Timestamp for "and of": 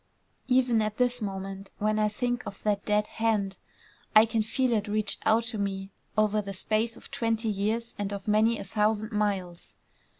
7.99-8.27